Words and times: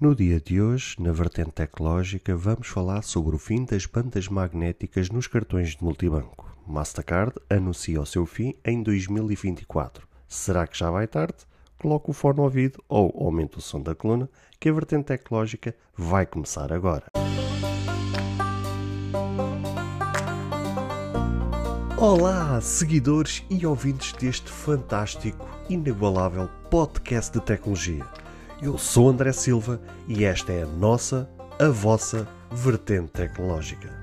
No 0.00 0.14
dia 0.14 0.40
de 0.40 0.62
hoje, 0.62 0.96
na 0.98 1.12
vertente 1.12 1.50
tecnológica, 1.50 2.34
vamos 2.34 2.68
falar 2.68 3.02
sobre 3.02 3.36
o 3.36 3.38
fim 3.38 3.66
das 3.66 3.84
bandas 3.84 4.28
magnéticas 4.28 5.10
nos 5.10 5.26
cartões 5.26 5.76
de 5.76 5.84
multibanco. 5.84 6.56
Mastercard 6.66 7.34
anuncia 7.50 8.00
o 8.00 8.06
seu 8.06 8.24
fim 8.24 8.54
em 8.64 8.82
2024. 8.82 10.08
Será 10.26 10.66
que 10.66 10.78
já 10.78 10.90
vai 10.90 11.06
tarde? 11.06 11.36
Coloque 11.78 12.08
o 12.08 12.14
fone 12.14 12.38
no 12.38 12.44
ouvido 12.44 12.82
ou 12.88 13.14
aumente 13.22 13.58
o 13.58 13.60
som 13.60 13.82
da 13.82 13.94
coluna, 13.94 14.26
que 14.58 14.70
a 14.70 14.72
vertente 14.72 15.04
tecnológica 15.04 15.76
vai 15.94 16.24
começar 16.24 16.72
agora. 16.72 17.04
Olá, 21.98 22.58
seguidores 22.62 23.44
e 23.50 23.66
ouvintes 23.66 24.14
deste 24.14 24.48
fantástico, 24.48 25.46
inigualável 25.68 26.48
podcast 26.70 27.38
de 27.38 27.44
tecnologia. 27.44 28.06
Eu 28.62 28.76
sou 28.76 29.08
André 29.08 29.32
Silva 29.32 29.80
e 30.06 30.22
esta 30.22 30.52
é 30.52 30.64
a 30.64 30.66
nossa, 30.66 31.28
a 31.58 31.68
vossa 31.68 32.28
vertente 32.52 33.08
tecnológica. 33.08 33.99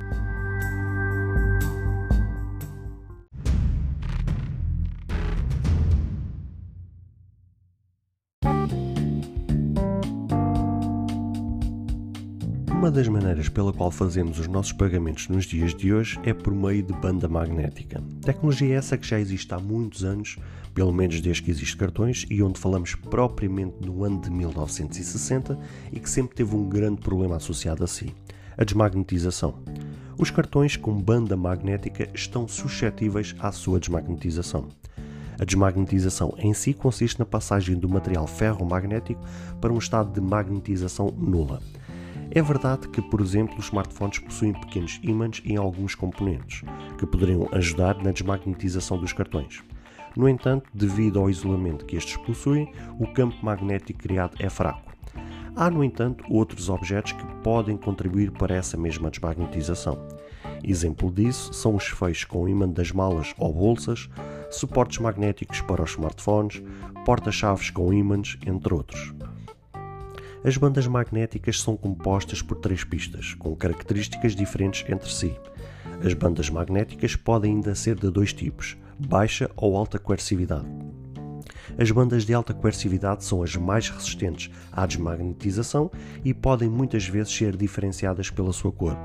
Uma 12.77 12.91
das 12.91 13.07
maneiras 13.07 13.49
pela 13.49 13.73
qual 13.73 13.89
fazemos 13.89 14.37
os 14.37 14.47
nossos 14.47 14.71
pagamentos 14.71 15.27
nos 15.29 15.45
dias 15.45 15.73
de 15.73 15.91
hoje 15.91 16.19
é 16.23 16.31
por 16.31 16.53
meio 16.53 16.83
de 16.83 16.93
banda 16.93 17.27
magnética. 17.27 18.03
Tecnologia 18.21 18.75
essa 18.75 18.95
que 18.95 19.07
já 19.07 19.19
existe 19.19 19.51
há 19.51 19.59
muitos 19.59 20.05
anos, 20.05 20.37
pelo 20.75 20.93
menos 20.93 21.19
desde 21.19 21.41
que 21.41 21.49
existem 21.49 21.75
cartões, 21.75 22.27
e 22.29 22.43
onde 22.43 22.59
falamos 22.59 22.93
propriamente 22.93 23.77
no 23.83 24.03
ano 24.03 24.21
de 24.21 24.29
1960 24.29 25.57
e 25.91 25.99
que 25.99 26.07
sempre 26.07 26.35
teve 26.35 26.55
um 26.55 26.69
grande 26.69 27.01
problema 27.01 27.37
associado 27.37 27.83
a 27.83 27.87
si: 27.87 28.13
a 28.55 28.63
desmagnetização. 28.63 29.55
Os 30.15 30.29
cartões 30.29 30.77
com 30.77 31.01
banda 31.01 31.35
magnética 31.35 32.07
estão 32.13 32.47
suscetíveis 32.47 33.35
à 33.39 33.51
sua 33.51 33.79
desmagnetização. 33.79 34.69
A 35.39 35.43
desmagnetização 35.43 36.35
em 36.37 36.53
si 36.53 36.75
consiste 36.75 37.17
na 37.17 37.25
passagem 37.25 37.75
do 37.75 37.89
material 37.89 38.27
ferromagnético 38.27 39.19
para 39.59 39.73
um 39.73 39.79
estado 39.79 40.13
de 40.13 40.21
magnetização 40.21 41.07
nula. 41.17 41.59
É 42.31 42.41
verdade 42.41 42.87
que, 42.89 43.01
por 43.01 43.21
exemplo, 43.21 43.57
os 43.57 43.65
smartphones 43.65 44.19
possuem 44.19 44.53
pequenos 44.53 44.99
ímãs 45.01 45.41
em 45.45 45.55
alguns 45.55 45.95
componentes, 45.95 46.63
que 46.97 47.05
poderiam 47.05 47.47
ajudar 47.51 48.01
na 48.03 48.11
desmagnetização 48.11 48.99
dos 48.99 49.13
cartões. 49.13 49.63
No 50.15 50.27
entanto, 50.27 50.69
devido 50.73 51.19
ao 51.19 51.29
isolamento 51.29 51.85
que 51.85 51.95
estes 51.95 52.17
possuem, 52.17 52.71
o 52.99 53.07
campo 53.07 53.37
magnético 53.43 53.99
criado 53.99 54.35
é 54.39 54.49
fraco. 54.49 54.91
Há, 55.55 55.69
no 55.69 55.83
entanto, 55.83 56.23
outros 56.29 56.69
objetos 56.69 57.13
que 57.13 57.25
podem 57.43 57.77
contribuir 57.77 58.31
para 58.31 58.55
essa 58.55 58.77
mesma 58.77 59.09
desmagnetização. 59.09 59.97
Exemplo 60.63 61.11
disso 61.11 61.53
são 61.53 61.75
os 61.75 61.85
feixes 61.85 62.25
com 62.25 62.47
ímã 62.47 62.67
das 62.67 62.91
malas 62.91 63.33
ou 63.37 63.53
bolsas, 63.53 64.09
suportes 64.51 64.99
magnéticos 64.99 65.61
para 65.61 65.83
os 65.83 65.91
smartphones, 65.91 66.61
porta-chaves 67.05 67.69
com 67.69 67.93
ímãs, 67.93 68.37
entre 68.45 68.73
outros. 68.73 69.13
As 70.43 70.55
bandas 70.55 70.85
magnéticas 70.87 71.59
são 71.59 71.75
compostas 71.75 72.41
por 72.41 72.57
três 72.57 72.83
pistas, 72.83 73.33
com 73.33 73.55
características 73.55 74.35
diferentes 74.35 74.87
entre 74.87 75.11
si. 75.11 75.35
As 76.03 76.13
bandas 76.13 76.49
magnéticas 76.49 77.15
podem 77.15 77.55
ainda 77.55 77.73
ser 77.73 77.95
de 77.95 78.09
dois 78.11 78.33
tipos, 78.33 78.77
baixa 78.99 79.49
ou 79.55 79.75
alta 79.75 79.97
coercividade. 79.97 80.67
As 81.77 81.89
bandas 81.91 82.23
de 82.23 82.33
alta 82.33 82.53
coercividade 82.53 83.23
são 83.25 83.41
as 83.41 83.55
mais 83.55 83.89
resistentes 83.89 84.51
à 84.71 84.85
desmagnetização 84.85 85.91
e 86.23 86.33
podem 86.33 86.69
muitas 86.69 87.07
vezes 87.07 87.33
ser 87.33 87.57
diferenciadas 87.57 88.29
pela 88.29 88.53
sua 88.53 88.71
cor, 88.71 88.95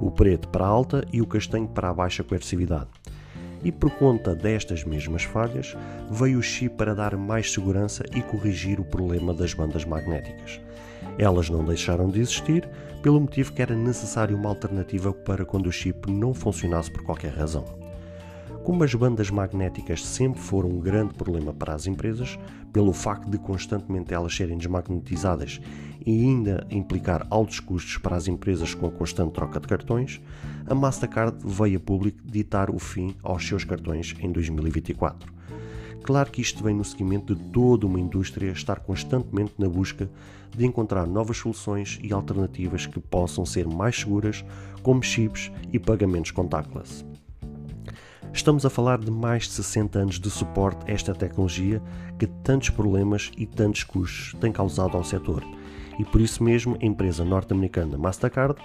o 0.00 0.10
preto 0.10 0.48
para 0.48 0.64
a 0.64 0.68
alta 0.68 1.06
e 1.12 1.20
o 1.20 1.26
castanho 1.26 1.68
para 1.68 1.90
a 1.90 1.94
baixa 1.94 2.24
coercividade. 2.24 2.88
E 3.62 3.70
por 3.70 3.90
conta 3.90 4.34
destas 4.34 4.84
mesmas 4.84 5.24
falhas, 5.24 5.76
veio 6.10 6.38
o 6.38 6.42
chip 6.42 6.76
para 6.76 6.94
dar 6.94 7.16
mais 7.16 7.52
segurança 7.52 8.04
e 8.14 8.22
corrigir 8.22 8.80
o 8.80 8.84
problema 8.84 9.34
das 9.34 9.52
bandas 9.52 9.84
magnéticas. 9.84 10.60
Elas 11.18 11.50
não 11.50 11.64
deixaram 11.64 12.08
de 12.08 12.20
existir, 12.20 12.68
pelo 13.02 13.20
motivo 13.20 13.52
que 13.52 13.60
era 13.60 13.74
necessário 13.74 14.36
uma 14.36 14.48
alternativa 14.48 15.12
para 15.12 15.44
quando 15.44 15.66
o 15.66 15.72
chip 15.72 16.08
não 16.08 16.32
funcionasse 16.32 16.90
por 16.90 17.02
qualquer 17.02 17.32
razão. 17.32 17.64
Como 18.62 18.84
as 18.84 18.94
bandas 18.94 19.30
magnéticas 19.30 20.04
sempre 20.04 20.40
foram 20.40 20.68
um 20.68 20.78
grande 20.78 21.14
problema 21.14 21.52
para 21.52 21.74
as 21.74 21.86
empresas, 21.86 22.38
pelo 22.72 22.92
facto 22.92 23.28
de 23.30 23.38
constantemente 23.38 24.12
elas 24.14 24.36
serem 24.36 24.58
desmagnetizadas 24.58 25.60
e 26.06 26.24
ainda 26.24 26.66
implicar 26.70 27.26
altos 27.30 27.60
custos 27.60 27.96
para 27.96 28.14
as 28.14 28.28
empresas 28.28 28.74
com 28.74 28.86
a 28.86 28.90
constante 28.90 29.32
troca 29.32 29.58
de 29.58 29.66
cartões, 29.66 30.20
a 30.66 30.74
Mastercard 30.74 31.38
veio 31.44 31.78
a 31.78 31.80
público 31.80 32.18
ditar 32.24 32.70
o 32.70 32.78
fim 32.78 33.16
aos 33.22 33.46
seus 33.46 33.64
cartões 33.64 34.14
em 34.20 34.30
2024. 34.30 35.37
Claro 36.08 36.30
que 36.30 36.40
isto 36.40 36.64
vem 36.64 36.74
no 36.74 36.86
seguimento 36.86 37.34
de 37.34 37.44
toda 37.50 37.86
uma 37.86 38.00
indústria 38.00 38.50
estar 38.50 38.80
constantemente 38.80 39.52
na 39.58 39.68
busca 39.68 40.08
de 40.56 40.64
encontrar 40.64 41.06
novas 41.06 41.36
soluções 41.36 41.98
e 42.02 42.14
alternativas 42.14 42.86
que 42.86 42.98
possam 42.98 43.44
ser 43.44 43.68
mais 43.68 44.00
seguras, 44.00 44.42
como 44.82 45.02
chips 45.02 45.52
e 45.70 45.78
pagamentos 45.78 46.30
contactless. 46.30 47.04
Estamos 48.32 48.64
a 48.64 48.70
falar 48.70 48.96
de 49.00 49.10
mais 49.10 49.42
de 49.42 49.50
60 49.50 49.98
anos 49.98 50.18
de 50.18 50.30
suporte 50.30 50.90
a 50.90 50.94
esta 50.94 51.14
tecnologia 51.14 51.82
que 52.18 52.26
tantos 52.26 52.70
problemas 52.70 53.30
e 53.36 53.44
tantos 53.44 53.84
custos 53.84 54.34
tem 54.40 54.50
causado 54.50 54.96
ao 54.96 55.04
setor. 55.04 55.44
E 55.98 56.06
por 56.06 56.22
isso 56.22 56.42
mesmo 56.42 56.78
a 56.80 56.86
empresa 56.86 57.22
norte-americana 57.22 57.98
Mastercard 57.98 58.58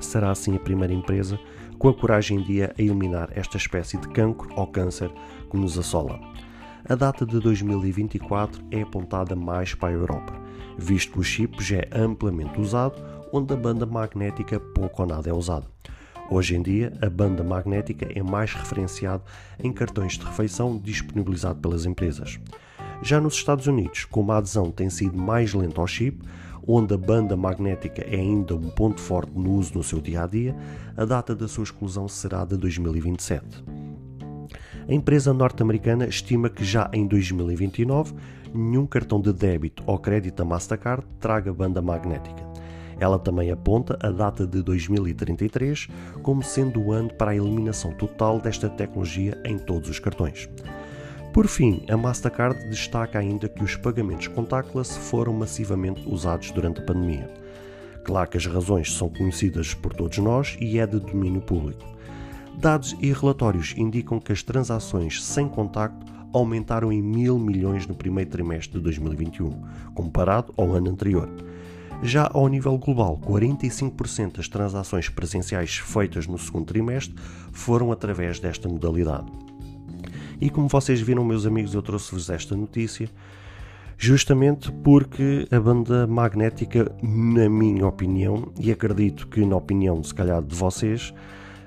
será 0.00 0.30
assim 0.30 0.54
a 0.54 0.60
primeira 0.60 0.92
empresa 0.92 1.40
com 1.78 1.88
a 1.88 1.94
coragem 1.94 2.40
em 2.40 2.42
dia 2.42 2.74
a 2.78 2.82
eliminar 2.82 3.30
esta 3.34 3.56
espécie 3.56 3.96
de 3.96 4.08
cancro 4.08 4.50
ou 4.54 4.66
câncer 4.66 5.10
que 5.50 5.56
nos 5.56 5.78
assola. 5.78 6.20
A 6.88 6.94
data 6.94 7.26
de 7.26 7.38
2024 7.38 8.64
é 8.70 8.80
apontada 8.80 9.36
mais 9.36 9.74
para 9.74 9.90
a 9.90 9.92
Europa, 9.92 10.32
visto 10.78 11.12
que 11.12 11.18
o 11.18 11.22
chip 11.22 11.62
já 11.62 11.80
é 11.80 11.88
amplamente 11.92 12.58
usado, 12.58 12.94
onde 13.30 13.52
a 13.52 13.56
banda 13.58 13.84
magnética 13.84 14.58
pouco 14.58 15.02
ou 15.02 15.08
nada 15.08 15.28
é 15.28 15.32
usada. 15.34 15.66
Hoje 16.30 16.56
em 16.56 16.62
dia, 16.62 16.90
a 17.02 17.10
banda 17.10 17.44
magnética 17.44 18.08
é 18.14 18.22
mais 18.22 18.54
referenciada 18.54 19.22
em 19.62 19.70
cartões 19.70 20.14
de 20.16 20.24
refeição 20.24 20.78
disponibilizados 20.78 21.60
pelas 21.60 21.84
empresas. 21.84 22.40
Já 23.02 23.20
nos 23.20 23.34
Estados 23.34 23.66
Unidos, 23.66 24.06
como 24.06 24.32
a 24.32 24.38
adesão 24.38 24.70
tem 24.70 24.88
sido 24.88 25.18
mais 25.18 25.52
lenta 25.52 25.82
ao 25.82 25.86
chip, 25.86 26.26
onde 26.66 26.94
a 26.94 26.98
banda 26.98 27.36
magnética 27.36 28.00
é 28.00 28.16
ainda 28.16 28.54
um 28.54 28.70
ponto 28.70 28.98
forte 28.98 29.32
no 29.38 29.52
uso 29.52 29.74
no 29.74 29.82
seu 29.82 30.00
dia 30.00 30.22
a 30.22 30.26
dia, 30.26 30.56
a 30.96 31.04
data 31.04 31.36
da 31.36 31.48
sua 31.48 31.64
exclusão 31.64 32.08
será 32.08 32.46
de 32.46 32.56
2027. 32.56 33.87
A 34.88 34.94
empresa 34.94 35.34
norte-americana 35.34 36.06
estima 36.06 36.48
que 36.48 36.64
já 36.64 36.88
em 36.94 37.06
2029 37.06 38.14
nenhum 38.54 38.86
cartão 38.86 39.20
de 39.20 39.34
débito 39.34 39.82
ou 39.86 39.98
crédito 39.98 40.36
da 40.36 40.46
Mastercard 40.46 41.04
traga 41.20 41.52
banda 41.52 41.82
magnética. 41.82 42.42
Ela 42.98 43.18
também 43.18 43.50
aponta 43.50 43.98
a 44.00 44.10
data 44.10 44.46
de 44.46 44.62
2033 44.62 45.88
como 46.22 46.42
sendo 46.42 46.80
o 46.80 46.90
ano 46.90 47.12
para 47.12 47.32
a 47.32 47.36
eliminação 47.36 47.92
total 47.92 48.40
desta 48.40 48.70
tecnologia 48.70 49.38
em 49.44 49.58
todos 49.58 49.90
os 49.90 49.98
cartões. 49.98 50.48
Por 51.34 51.46
fim, 51.46 51.84
a 51.90 51.96
Mastercard 51.96 52.58
destaca 52.70 53.18
ainda 53.18 53.46
que 53.46 53.62
os 53.62 53.76
pagamentos 53.76 54.26
contactless 54.28 54.98
foram 54.98 55.34
massivamente 55.34 56.02
usados 56.08 56.50
durante 56.50 56.80
a 56.80 56.84
pandemia. 56.84 57.30
Claro 58.04 58.30
que 58.30 58.38
as 58.38 58.46
razões 58.46 58.90
são 58.94 59.10
conhecidas 59.10 59.74
por 59.74 59.92
todos 59.92 60.16
nós 60.16 60.56
e 60.58 60.78
é 60.78 60.86
de 60.86 60.98
domínio 60.98 61.42
público. 61.42 61.97
Dados 62.58 62.96
e 63.00 63.12
relatórios 63.12 63.72
indicam 63.76 64.18
que 64.18 64.32
as 64.32 64.42
transações 64.42 65.24
sem 65.24 65.48
contacto 65.48 66.12
aumentaram 66.32 66.92
em 66.92 67.00
mil 67.00 67.38
milhões 67.38 67.86
no 67.86 67.94
primeiro 67.94 68.30
trimestre 68.30 68.78
de 68.78 68.82
2021, 68.82 69.62
comparado 69.94 70.52
ao 70.56 70.72
ano 70.72 70.90
anterior. 70.90 71.30
Já 72.02 72.28
ao 72.34 72.48
nível 72.48 72.76
global, 72.76 73.16
45% 73.16 74.38
das 74.38 74.48
transações 74.48 75.08
presenciais 75.08 75.76
feitas 75.76 76.26
no 76.26 76.36
segundo 76.36 76.66
trimestre 76.66 77.14
foram 77.52 77.92
através 77.92 78.40
desta 78.40 78.68
modalidade. 78.68 79.30
E 80.40 80.50
como 80.50 80.66
vocês 80.66 81.00
viram, 81.00 81.24
meus 81.24 81.46
amigos, 81.46 81.74
eu 81.74 81.82
trouxe-vos 81.82 82.28
esta 82.28 82.56
notícia 82.56 83.08
justamente 83.96 84.72
porque 84.72 85.46
a 85.48 85.60
banda 85.60 86.08
magnética, 86.08 86.90
na 87.00 87.48
minha 87.48 87.86
opinião, 87.86 88.52
e 88.58 88.72
acredito 88.72 89.28
que 89.28 89.46
na 89.46 89.54
opinião, 89.54 90.02
se 90.02 90.12
calhar, 90.12 90.42
de 90.42 90.56
vocês, 90.56 91.14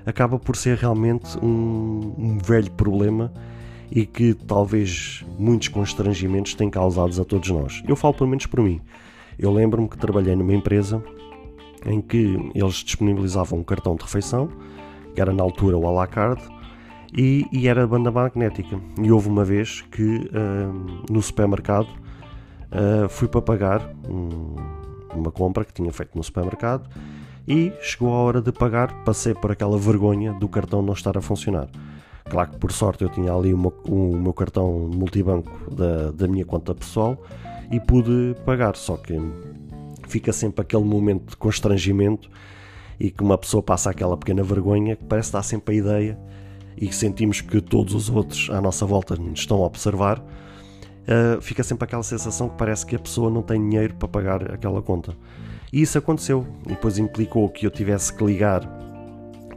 acaba 0.04 0.38
por 0.38 0.56
ser 0.56 0.76
realmente 0.78 1.38
um, 1.38 2.14
um 2.18 2.38
velho 2.38 2.70
problema 2.72 3.32
e 3.90 4.06
que 4.06 4.34
talvez 4.34 5.24
muitos 5.38 5.68
constrangimentos 5.68 6.54
têm 6.54 6.70
causados 6.70 7.20
a 7.20 7.24
todos 7.24 7.50
nós. 7.50 7.82
Eu 7.86 7.94
falo 7.94 8.14
pelo 8.14 8.30
menos 8.30 8.46
por 8.46 8.60
mim. 8.60 8.80
Eu 9.38 9.52
lembro-me 9.52 9.88
que 9.88 9.98
trabalhei 9.98 10.34
numa 10.34 10.54
empresa 10.54 11.02
em 11.84 12.00
que 12.00 12.38
eles 12.54 12.76
disponibilizavam 12.76 13.58
um 13.58 13.64
cartão 13.64 13.94
de 13.96 14.02
refeição, 14.02 14.48
que 15.14 15.20
era 15.20 15.32
na 15.32 15.42
altura 15.42 15.76
o 15.76 15.86
à 15.86 15.90
la 15.90 16.06
carte, 16.06 16.48
e, 17.14 17.46
e 17.52 17.68
era 17.68 17.86
banda 17.86 18.10
magnética. 18.10 18.80
E 19.00 19.12
houve 19.12 19.28
uma 19.28 19.44
vez 19.44 19.82
que 19.82 20.02
uh, 20.02 21.04
no 21.10 21.20
supermercado 21.20 21.88
uh, 21.88 23.08
fui 23.10 23.28
para 23.28 23.42
pagar 23.42 23.90
um, 24.08 24.56
uma 25.14 25.30
compra 25.30 25.64
que 25.64 25.72
tinha 25.74 25.92
feito 25.92 26.16
no 26.16 26.22
supermercado 26.22 26.88
e 27.46 27.72
chegou 27.80 28.12
a 28.12 28.18
hora 28.18 28.40
de 28.40 28.52
pagar, 28.52 29.04
passei 29.04 29.34
por 29.34 29.50
aquela 29.50 29.78
vergonha 29.78 30.32
do 30.34 30.48
cartão 30.48 30.82
não 30.82 30.92
estar 30.92 31.16
a 31.16 31.20
funcionar. 31.20 31.68
Claro 32.24 32.50
que 32.50 32.58
por 32.58 32.72
sorte 32.72 33.02
eu 33.02 33.08
tinha 33.08 33.32
ali 33.32 33.52
o 33.52 33.58
meu, 33.58 33.74
o 33.86 34.16
meu 34.16 34.32
cartão 34.32 34.90
multibanco 34.92 35.70
da, 35.74 36.12
da 36.12 36.28
minha 36.28 36.44
conta 36.44 36.74
pessoal 36.74 37.20
e 37.70 37.80
pude 37.80 38.36
pagar, 38.44 38.76
só 38.76 38.96
que 38.96 39.18
fica 40.06 40.32
sempre 40.32 40.62
aquele 40.62 40.84
momento 40.84 41.30
de 41.30 41.36
constrangimento 41.36 42.30
e 42.98 43.10
que 43.10 43.22
uma 43.22 43.36
pessoa 43.36 43.62
passa 43.62 43.90
aquela 43.90 44.16
pequena 44.16 44.42
vergonha 44.42 44.94
que 44.94 45.04
parece 45.04 45.32
dar 45.32 45.42
sempre 45.42 45.74
a 45.74 45.78
ideia 45.78 46.18
e 46.76 46.86
que 46.86 46.94
sentimos 46.94 47.40
que 47.40 47.60
todos 47.60 47.94
os 47.94 48.08
outros 48.08 48.48
à 48.50 48.60
nossa 48.60 48.86
volta 48.86 49.16
nos 49.16 49.40
estão 49.40 49.62
a 49.62 49.66
observar, 49.66 50.18
uh, 50.20 51.40
fica 51.40 51.62
sempre 51.62 51.84
aquela 51.84 52.02
sensação 52.02 52.48
que 52.48 52.56
parece 52.56 52.86
que 52.86 52.96
a 52.96 52.98
pessoa 52.98 53.30
não 53.30 53.42
tem 53.42 53.60
dinheiro 53.60 53.94
para 53.94 54.08
pagar 54.08 54.52
aquela 54.52 54.80
conta. 54.80 55.14
E 55.72 55.80
isso 55.80 55.96
aconteceu, 55.96 56.46
e 56.66 56.70
depois 56.70 56.98
implicou 56.98 57.48
que 57.48 57.66
eu 57.66 57.70
tivesse 57.70 58.12
que 58.12 58.22
ligar 58.22 58.60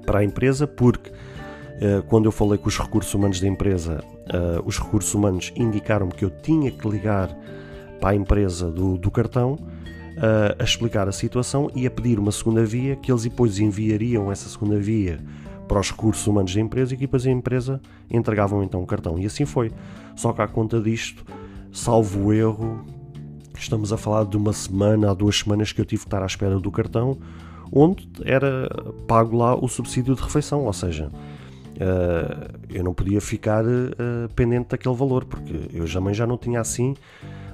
para 0.05 0.19
a 0.19 0.23
empresa, 0.23 0.65
porque 0.65 1.09
uh, 1.09 2.01
quando 2.07 2.25
eu 2.25 2.31
falei 2.31 2.57
com 2.57 2.69
os 2.69 2.77
recursos 2.77 3.13
humanos 3.13 3.41
da 3.41 3.47
empresa, 3.47 4.01
uh, 4.01 4.65
os 4.65 4.79
recursos 4.79 5.13
humanos 5.13 5.51
indicaram-me 5.55 6.13
que 6.13 6.23
eu 6.23 6.29
tinha 6.29 6.71
que 6.71 6.87
ligar 6.87 7.35
para 7.99 8.11
a 8.11 8.15
empresa 8.15 8.71
do, 8.71 8.97
do 8.97 9.11
cartão 9.11 9.57
a 10.59 10.63
explicar 10.63 11.09
a 11.09 11.11
situação 11.11 11.69
e 11.75 11.85
a 11.85 11.91
pedir 11.91 12.17
uma 12.17 12.31
segunda 12.31 12.63
via, 12.63 12.95
que 12.95 13.11
eles 13.11 13.23
depois 13.23 13.59
enviariam 13.59 14.31
essa 14.31 14.47
segunda 14.47 14.79
via 14.79 15.19
para 15.67 15.79
os 15.79 15.91
recursos 15.91 16.25
humanos 16.25 16.55
da 16.55 16.61
empresa 16.61 16.93
e 16.93 16.97
que 16.97 17.05
depois 17.05 17.25
a 17.25 17.31
empresa 17.31 17.81
entregavam 18.09 18.63
então 18.63 18.81
um 18.81 18.85
cartão. 18.85 19.19
E 19.19 19.25
assim 19.25 19.45
foi. 19.45 19.73
Só 20.15 20.31
que 20.31 20.41
à 20.41 20.47
conta 20.47 20.79
disto, 20.79 21.25
salvo 21.71 22.27
o 22.27 22.33
erro, 22.33 22.85
estamos 23.59 23.91
a 23.91 23.97
falar 23.97 24.25
de 24.25 24.37
uma 24.37 24.53
semana, 24.53 25.11
há 25.11 25.13
duas 25.13 25.39
semanas 25.39 25.71
que 25.71 25.81
eu 25.81 25.85
tive 25.85 26.01
que 26.01 26.07
estar 26.07 26.21
à 26.21 26.25
espera 26.25 26.59
do 26.59 26.71
cartão, 26.71 27.17
onde 27.71 28.07
era 28.23 28.69
pago 29.07 29.37
lá 29.37 29.55
o 29.55 29.67
subsídio 29.67 30.15
de 30.15 30.21
refeição, 30.21 30.65
ou 30.65 30.73
seja, 30.73 31.11
eu 32.69 32.83
não 32.83 32.93
podia 32.93 33.19
ficar 33.19 33.63
pendente 34.35 34.69
daquele 34.69 34.95
valor, 34.95 35.25
porque 35.25 35.69
eu 35.73 35.91
também 35.91 36.13
já 36.13 36.25
não 36.25 36.37
tinha 36.37 36.61
assim 36.61 36.95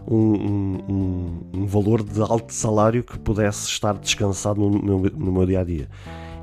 um, 0.07 0.17
um, 0.17 1.41
um, 1.53 1.65
valor 1.65 2.03
de 2.03 2.21
alto 2.21 2.53
salário 2.53 3.03
que 3.03 3.17
pudesse 3.19 3.67
estar 3.67 3.93
descansado 3.93 4.59
no 4.59 4.69
meu, 4.69 5.11
no 5.15 5.31
meu 5.31 5.45
dia 5.45 5.61
a 5.61 5.63
dia. 5.63 5.87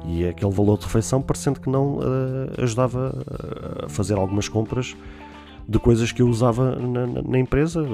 E 0.07 0.27
aquele 0.27 0.53
valor 0.53 0.79
de 0.79 0.85
refeição, 0.85 1.21
parecendo 1.21 1.61
que 1.61 1.69
não, 1.69 1.99
uh, 1.99 2.63
ajudava 2.63 3.13
a 3.85 3.89
fazer 3.89 4.15
algumas 4.15 4.49
compras 4.49 4.97
de 5.69 5.79
coisas 5.79 6.11
que 6.11 6.23
eu 6.23 6.29
usava 6.29 6.77
na, 6.77 7.07
na, 7.07 7.23
na 7.23 7.39
empresa. 7.39 7.85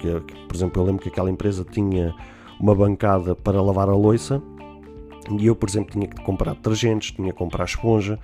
Que, 0.00 0.20
que, 0.20 0.46
por 0.46 0.54
exemplo, 0.56 0.80
eu 0.80 0.86
lembro 0.86 1.02
que 1.02 1.08
aquela 1.08 1.30
empresa 1.30 1.64
tinha 1.64 2.14
uma 2.60 2.74
bancada 2.74 3.34
para 3.34 3.60
lavar 3.60 3.88
a 3.88 3.94
louça 3.94 4.40
e 5.38 5.46
eu, 5.46 5.56
por 5.56 5.68
exemplo, 5.68 5.92
tinha 5.92 6.06
que 6.06 6.22
comprar 6.22 6.54
detergentes, 6.54 7.12
tinha 7.12 7.32
que 7.32 7.38
comprar 7.38 7.64
esponja 7.64 8.18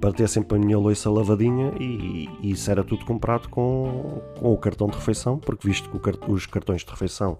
para 0.00 0.12
ter 0.12 0.28
sempre 0.28 0.56
a 0.56 0.60
minha 0.60 0.78
louça 0.78 1.10
lavadinha 1.10 1.72
e, 1.78 2.28
e 2.40 2.50
isso 2.52 2.70
era 2.70 2.82
tudo 2.82 3.04
comprado 3.04 3.48
com, 3.48 4.22
com, 4.38 4.52
o 4.52 4.56
cartão 4.56 4.88
de 4.88 4.96
refeição, 4.96 5.38
porque 5.38 5.68
visto 5.68 5.90
que 5.90 6.30
os 6.30 6.46
cartões 6.46 6.82
de 6.82 6.90
refeição 6.90 7.38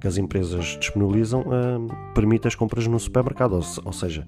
que 0.00 0.06
as 0.06 0.18
empresas 0.18 0.76
disponibilizam 0.78 1.40
uh, 1.40 2.12
permite 2.14 2.46
as 2.46 2.54
compras 2.54 2.86
no 2.86 3.00
supermercado, 3.00 3.54
ou, 3.54 3.62
ou 3.84 3.92
seja, 3.92 4.26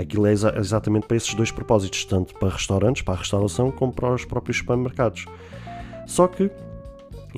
aquilo 0.00 0.26
é 0.26 0.32
exa 0.32 0.54
exatamente 0.56 1.06
para 1.06 1.16
esses 1.16 1.34
dois 1.34 1.50
propósitos, 1.50 2.04
tanto 2.04 2.34
para 2.34 2.48
restaurantes, 2.48 3.02
para 3.02 3.14
a 3.14 3.18
restauração, 3.18 3.70
como 3.70 3.92
para 3.92 4.12
os 4.14 4.24
próprios 4.24 4.58
supermercados. 4.58 5.26
Só 6.06 6.26
que 6.26 6.50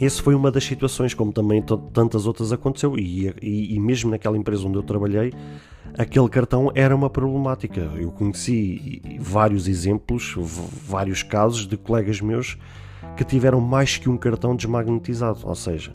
esse 0.01 0.23
foi 0.23 0.35
uma 0.35 0.51
das 0.51 0.65
situações, 0.65 1.13
como 1.13 1.33
também 1.33 1.63
tantas 1.93 2.27
outras 2.27 2.53
aconteceu, 2.53 2.99
e, 2.99 3.29
e, 3.43 3.75
e, 3.75 3.81
mesmo 3.81 4.11
naquela 4.11 4.37
empresa 4.37 4.67
onde 4.67 4.77
eu 4.77 4.83
trabalhei, 4.83 5.33
aquele 5.99 6.29
cartão 6.29 6.73
era 6.75 6.97
uma 6.97 7.11
problemática. 7.11 7.81
Eu 7.97 8.11
conheci 8.11 9.03
vários 9.21 9.69
exemplos, 9.69 10.35
vários 10.37 11.23
casos 11.23 11.67
de 11.67 11.77
colegas 11.77 12.21
meus 12.21 12.57
que 13.17 13.25
tiveram 13.25 13.61
mais 13.61 13.99
que 13.99 14.09
um 14.09 14.17
cartão 14.17 14.57
desmagnetizado. 14.57 15.41
Ou 15.45 15.55
seja, 15.55 15.93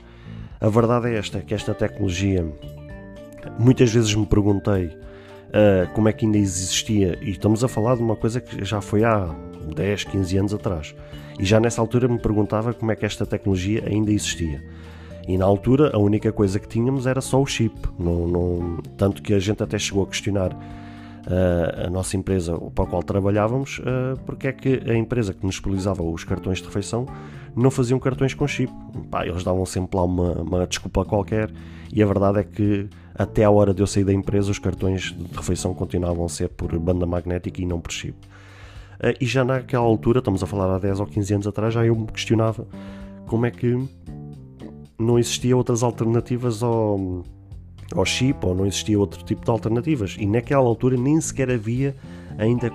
a 0.61 0.69
verdade 0.69 1.07
é 1.07 1.17
esta: 1.17 1.39
é 1.39 1.41
que 1.41 1.55
esta 1.55 1.73
tecnologia, 1.73 2.45
muitas 3.57 3.91
vezes 3.91 4.13
me 4.13 4.27
perguntei 4.27 4.95
uh, 5.47 5.91
como 5.94 6.09
é 6.09 6.13
que 6.13 6.25
ainda 6.25 6.38
existia, 6.38 7.17
e 7.21 7.31
estamos 7.31 7.63
a 7.63 7.67
falar 7.67 7.95
de 7.95 8.01
uma 8.01 8.15
coisa 8.15 8.39
que 8.41 8.63
já 8.63 8.81
foi 8.81 9.03
há 9.03 9.33
10, 9.75 10.05
15 10.05 10.38
anos 10.38 10.53
atrás. 10.53 10.95
E 11.39 11.45
já 11.45 11.59
nessa 11.59 11.81
altura 11.81 12.07
me 12.07 12.17
perguntava 12.17 12.73
como 12.73 12.91
é 12.91 12.95
que 12.95 13.05
esta 13.05 13.25
tecnologia 13.25 13.83
ainda 13.88 14.11
existia. 14.11 14.63
E 15.27 15.38
na 15.38 15.45
altura 15.45 15.91
a 15.94 15.99
única 15.99 16.31
coisa 16.31 16.59
que 16.59 16.67
tínhamos 16.67 17.05
era 17.05 17.21
só 17.21 17.41
o 17.41 17.45
chip, 17.45 17.75
não, 17.99 18.27
não, 18.27 18.77
tanto 18.95 19.21
que 19.21 19.33
a 19.33 19.39
gente 19.39 19.61
até 19.61 19.77
chegou 19.77 20.03
a 20.03 20.07
questionar 20.07 20.57
a 21.85 21.89
nossa 21.89 22.15
empresa 22.15 22.57
para 22.74 22.85
a 22.85 22.88
qual 22.88 23.03
trabalhávamos, 23.03 23.81
porque 24.25 24.47
é 24.47 24.53
que 24.53 24.81
a 24.89 24.95
empresa 24.95 25.33
que 25.33 25.45
nos 25.45 25.56
disponibilizava 25.56 26.01
os 26.01 26.24
cartões 26.24 26.59
de 26.59 26.65
refeição 26.65 27.06
não 27.56 27.69
faziam 27.69 28.00
cartões 28.00 28.33
com 28.33 28.47
chip. 28.47 28.71
Pá, 29.12 29.25
eles 29.25 29.44
davam 29.44 29.65
sempre 29.65 29.97
lá 29.97 30.03
uma, 30.03 30.33
uma 30.41 30.68
desculpa 30.68 31.03
qualquer 31.03 31.51
e 31.91 32.01
a 32.01 32.06
verdade 32.06 32.39
é 32.39 32.44
que 32.44 32.89
até 33.13 33.44
a 33.44 33.50
hora 33.50 33.74
de 33.74 33.81
eu 33.81 33.88
sair 33.88 34.03
da 34.03 34.13
empresa 34.13 34.51
os 34.51 34.59
cartões 34.59 35.12
de 35.12 35.35
refeição 35.35 35.74
continuavam 35.74 36.25
a 36.25 36.29
ser 36.29 36.50
por 36.50 36.77
banda 36.79 37.06
magnética 37.06 37.62
e 37.62 37.65
não 37.65 37.81
por 37.81 37.91
chip. 37.91 38.15
E 39.19 39.25
já 39.25 39.44
naquela 39.44 39.85
altura, 39.85 40.19
estamos 40.19 40.41
a 40.41 40.47
falar 40.47 40.75
há 40.75 40.79
10 40.79 41.00
ou 41.00 41.06
15 41.06 41.33
anos 41.33 41.47
atrás, 41.47 41.74
já 41.74 41.85
eu 41.85 41.95
me 41.95 42.07
questionava 42.07 42.68
como 43.27 43.45
é 43.45 43.51
que 43.51 43.77
não 45.00 45.19
existia 45.19 45.56
outras 45.56 45.83
alternativas 45.83 46.63
ao, 46.63 47.24
ao 47.95 48.06
chip 48.06 48.45
ou 48.45 48.54
não 48.54 48.66
existia 48.66 49.00
outro 49.00 49.24
tipo 49.24 49.44
de 49.44 49.51
alternativas. 49.51 50.16
E 50.19 50.25
naquela 50.25 50.66
altura 50.66 50.98
nem 50.98 51.19
sequer 51.19 51.51
havia 51.51 51.95
ainda 52.38 52.72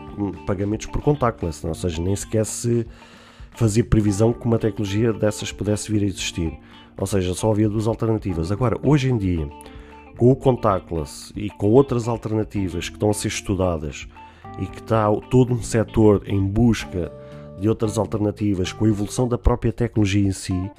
pagamentos 0.47 0.87
por 0.87 1.01
contactless, 1.03 1.67
ou 1.67 1.75
seja, 1.75 2.03
nem 2.03 2.17
sequer 2.17 2.45
se 2.45 2.87
fazia 3.55 3.85
previsão 3.85 4.33
que 4.33 4.45
uma 4.47 4.59
tecnologia 4.59 5.13
dessas 5.13 5.53
pudesse 5.53 5.91
vir 5.93 6.03
a 6.03 6.07
existir. 6.07 6.59
Ou 6.97 7.07
seja, 7.07 7.35
só 7.35 7.51
havia 7.51 7.69
duas 7.69 7.87
alternativas. 7.87 8.51
Agora, 8.51 8.79
hoje 8.83 9.11
em 9.11 9.17
dia, 9.17 9.49
com 10.17 10.31
o 10.31 10.37
contactless 10.37 11.33
e 11.37 11.51
com 11.51 11.69
outras 11.71 12.09
alternativas 12.09 12.89
que 12.89 12.97
estão 12.97 13.11
a 13.11 13.15
ser 13.15 13.29
estudadas 13.29 14.07
e 14.59 14.67
que 14.67 14.81
está 14.81 15.09
todo 15.31 15.55
um 15.55 15.63
setor 15.63 16.23
em 16.27 16.45
busca 16.45 17.13
de 17.59 17.69
outras 17.69 17.97
alternativas, 17.97 18.73
com 18.73 18.85
a 18.85 18.89
evolução 18.89 19.29
da 19.29 19.39
própria 19.39 19.73
tecnologia 19.73 20.27
em 20.27 20.33
si, 20.33 20.71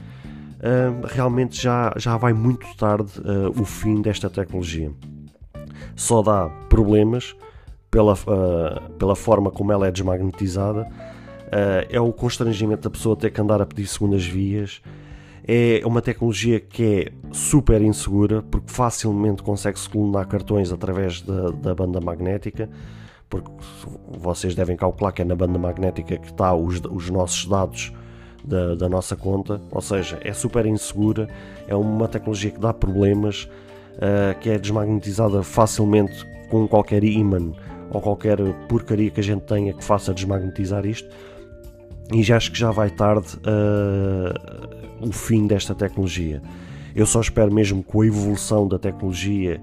realmente 1.03 1.61
já, 1.61 1.93
já 1.97 2.15
vai 2.15 2.31
muito 2.31 2.65
tarde 2.77 3.11
uh, 3.19 3.61
o 3.61 3.65
fim 3.65 4.01
desta 4.01 4.29
tecnologia. 4.29 4.91
Só 5.95 6.21
dá 6.21 6.49
problemas 6.69 7.35
pela, 7.91 8.13
uh, 8.13 8.93
pela 8.97 9.15
forma 9.15 9.51
como 9.51 9.71
ela 9.71 9.87
é 9.87 9.91
desmagnetizada, 9.91 10.81
uh, 10.83 11.87
é 11.89 11.99
o 11.99 12.13
constrangimento 12.13 12.83
da 12.83 12.89
pessoa 12.89 13.15
ter 13.15 13.29
que 13.31 13.41
andar 13.41 13.61
a 13.61 13.65
pedir 13.65 13.87
segundas 13.87 14.25
vias. 14.25 14.81
É 15.45 15.81
uma 15.83 16.01
tecnologia 16.01 16.61
que 16.61 16.83
é 16.83 17.33
super 17.33 17.81
insegura 17.81 18.41
porque 18.41 18.71
facilmente 18.71 19.43
consegue-se 19.43 19.89
clonar 19.89 20.25
cartões 20.25 20.71
através 20.71 21.21
da, 21.21 21.49
da 21.49 21.75
banda 21.75 21.99
magnética 21.99 22.69
porque 23.29 23.51
vocês 24.19 24.55
devem 24.55 24.77
calcular 24.77 25.11
que 25.11 25.21
é 25.21 25.25
na 25.25 25.35
banda 25.35 25.57
magnética 25.57 26.17
que 26.17 26.27
está 26.27 26.53
os, 26.53 26.79
os 26.89 27.09
nossos 27.09 27.45
dados 27.45 27.91
da, 28.43 28.75
da, 28.75 28.89
nossa 28.89 29.15
conta, 29.15 29.61
ou 29.71 29.81
seja, 29.81 30.19
é 30.21 30.33
super 30.33 30.65
insegura, 30.65 31.27
é 31.67 31.75
uma 31.75 32.07
tecnologia 32.07 32.51
que 32.51 32.59
dá 32.59 32.73
problemas, 32.73 33.43
uh, 33.95 34.37
que 34.39 34.49
é 34.49 34.57
desmagnetizada 34.57 35.43
facilmente 35.43 36.25
com 36.49 36.67
qualquer 36.67 37.03
imã 37.03 37.53
ou 37.89 38.01
qualquer 38.01 38.37
porcaria 38.67 39.09
que 39.09 39.19
a 39.19 39.23
gente 39.23 39.41
tenha 39.41 39.73
que 39.73 39.83
faça 39.83 40.13
desmagnetizar 40.13 40.85
isto. 40.85 41.07
E 42.11 42.21
já 42.21 42.37
acho 42.37 42.51
que 42.51 42.59
já 42.59 42.71
vai 42.71 42.89
tarde 42.89 43.37
uh, 43.37 45.07
o 45.07 45.11
fim 45.11 45.47
desta 45.47 45.73
tecnologia. 45.73 46.41
Eu 46.95 47.05
só 47.05 47.21
espero 47.21 47.51
mesmo 47.51 47.83
com 47.83 48.01
a 48.01 48.05
evolução 48.05 48.67
da 48.67 48.77
tecnologia 48.77 49.59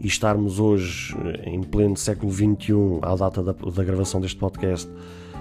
e 0.00 0.06
estarmos 0.06 0.58
hoje 0.58 1.14
em 1.44 1.62
pleno 1.62 1.96
século 1.96 2.32
XXI, 2.32 2.72
à 3.02 3.14
data 3.14 3.42
da, 3.42 3.52
da 3.52 3.84
gravação 3.84 4.20
deste 4.20 4.38
podcast, 4.38 4.90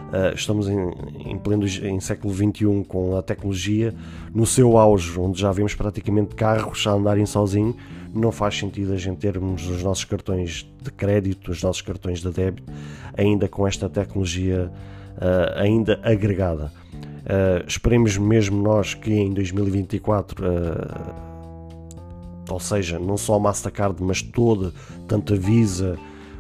Uh, 0.10 0.34
estamos 0.34 0.68
em, 0.68 0.92
em 1.26 1.38
pleno 1.38 1.68
em 1.68 2.00
século 2.00 2.34
XXI 2.34 2.84
com 2.88 3.16
a 3.16 3.22
tecnologia 3.22 3.94
no 4.34 4.46
seu 4.46 4.78
auge, 4.78 5.20
onde 5.20 5.40
já 5.40 5.52
vemos 5.52 5.76
praticamente 5.76 6.34
carros 6.34 6.86
a 6.88 6.92
andarem 6.92 7.26
sozinhos. 7.26 7.76
Não 8.14 8.32
faz 8.32 8.58
sentido 8.58 8.94
a 8.94 8.98
gente 8.98 9.20
termos 9.20 9.68
os 9.68 9.84
nossos 9.84 10.06
cartões 10.06 10.68
de 10.82 10.92
crédito, 10.92 11.52
os 11.52 11.62
nossos 11.62 11.84
cartões 11.84 12.22
de 12.22 12.32
débito, 12.32 12.72
ainda 13.16 13.48
com 13.48 13.68
esta 13.68 13.88
tecnologia 13.88 14.72
uh, 15.18 15.60
ainda 15.60 16.00
agregada. 16.04 16.72
Uh, 16.96 17.64
esperemos 17.68 18.18
mesmo 18.18 18.60
nós 18.64 18.96
que 18.96 19.14
em 19.14 19.32
2024 19.32 20.44
ou 22.50 22.60
seja, 22.60 22.98
não 23.00 23.16
só 23.16 23.36
a 23.36 23.40
Mastercard, 23.40 24.02
mas 24.04 24.22
toda, 24.22 24.74
tanto 25.08 25.34
a 25.34 25.38
Visa, 25.38 25.98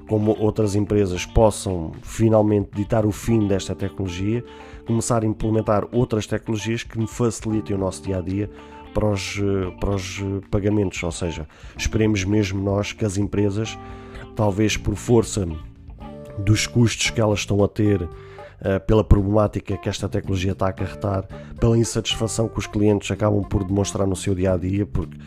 como 0.09 0.35
outras 0.39 0.73
empresas 0.73 1.23
possam 1.23 1.91
finalmente 2.01 2.71
ditar 2.73 3.05
o 3.05 3.11
fim 3.11 3.47
desta 3.47 3.75
tecnologia, 3.75 4.43
começar 4.85 5.21
a 5.23 5.25
implementar 5.25 5.87
outras 5.91 6.25
tecnologias 6.25 6.81
que 6.81 7.05
facilitem 7.05 7.75
o 7.75 7.79
nosso 7.79 8.01
dia 8.01 8.17
a 8.17 8.21
dia, 8.21 8.49
para 8.91 9.05
os, 9.05 9.39
para 9.79 9.91
os 9.91 10.19
pagamentos, 10.49 11.01
ou 11.03 11.11
seja, 11.11 11.47
esperemos 11.77 12.23
mesmo 12.23 12.59
nós 12.59 12.91
que 12.91 13.05
as 13.05 13.17
empresas, 13.17 13.77
talvez 14.35 14.75
por 14.75 14.95
força 14.95 15.47
dos 16.39 16.65
custos 16.65 17.11
que 17.11 17.21
elas 17.21 17.39
estão 17.39 17.63
a 17.63 17.67
ter 17.67 18.09
Uh, 18.59 18.77
pela 18.85 19.05
problemática 19.05 19.77
que 19.77 19.87
esta 19.87 20.09
tecnologia 20.09 20.51
está 20.51 20.65
a 20.65 20.69
acarretar, 20.71 21.25
pela 21.61 21.77
insatisfação 21.77 22.49
que 22.49 22.59
os 22.59 22.67
clientes 22.67 23.09
acabam 23.09 23.41
por 23.41 23.63
demonstrar 23.63 24.05
no 24.05 24.17
seu 24.17 24.35
dia 24.35 24.51
a 24.51 24.57
dia, 24.57 24.85
porque 24.85 25.17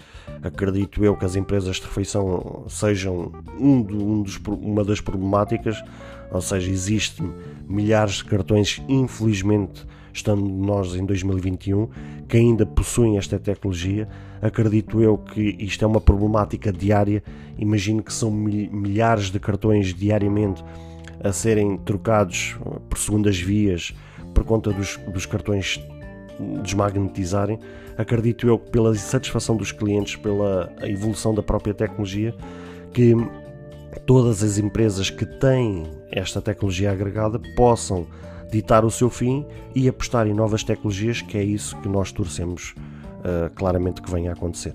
acredito 0.43 1.05
eu 1.05 1.17
que 1.17 1.25
as 1.25 1.37
empresas 1.37 1.77
de 1.77 1.83
refeição 1.83 2.65
sejam 2.69 3.33
um, 3.59 3.79
um 3.79 4.23
dos, 4.23 4.41
uma 4.47 4.85
das 4.85 5.01
problemáticas, 5.01 5.83
ou 6.31 6.41
seja, 6.41 6.71
existem 6.71 7.33
milhares 7.69 8.15
de 8.15 8.25
cartões, 8.25 8.83
infelizmente, 8.89 9.87
estando 10.13 10.43
nós 10.43 10.95
em 10.95 11.05
2021, 11.07 11.89
que 12.29 12.37
ainda 12.37 12.67
possuem 12.67 13.19
esta 13.19 13.39
tecnologia. 13.39 14.09
Acredito 14.41 15.01
eu 15.01 15.17
que 15.17 15.57
isto 15.59 15.85
é 15.85 15.89
uma 15.89 16.01
problemática 16.01 16.73
diária. 16.73 17.23
Imagino 17.59 18.03
que 18.03 18.13
são 18.13 18.31
milhares 18.31 19.31
de 19.31 19.39
cartões 19.39 19.95
diariamente 19.95 20.63
a 21.23 21.33
serem 21.33 21.79
trocados 21.79 22.57
por 22.89 22.99
segundas 22.99 23.39
vias 23.39 23.95
por 24.35 24.45
conta 24.45 24.73
dos, 24.73 24.97
dos 25.13 25.27
cartões 25.27 25.81
desmagnetizarem. 26.63 27.59
Acredito 27.97 28.47
eu 28.47 28.59
que 28.59 28.71
pela 28.71 28.95
satisfação 28.95 29.57
dos 29.57 29.73
clientes, 29.73 30.17
pela 30.17 30.73
evolução 30.83 31.35
da 31.35 31.43
própria 31.43 31.75
tecnologia, 31.75 32.35
que 32.93 33.15
todas 34.07 34.43
as 34.43 34.59
empresas 34.59 35.11
que 35.11 35.27
têm 35.27 35.85
esta 36.11 36.41
tecnologia 36.41 36.91
agregada 36.91 37.41
possam 37.57 38.07
ditar 38.51 38.85
o 38.85 38.91
seu 38.91 39.09
fim 39.09 39.47
e 39.75 39.89
apostar 39.89 40.27
em 40.27 40.35
novas 40.35 40.63
tecnologias, 40.63 41.23
que 41.23 41.39
é 41.39 41.43
isso 41.43 41.77
que 41.79 41.89
nós 41.89 42.13
torcemos 42.13 42.75
uh, 43.21 43.51
claramente 43.55 44.03
que 44.03 44.11
venha 44.11 44.31
a 44.31 44.35
acontecer. 44.35 44.75